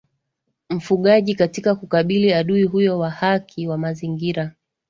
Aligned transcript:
mfugaji 0.69 1.35
katika 1.35 1.75
kukabili 1.75 2.33
adui 2.33 2.63
huyu 2.63 2.99
wa 2.99 3.09
haki 3.09 3.67
wa 3.67 3.77
Mazingira 3.77 4.51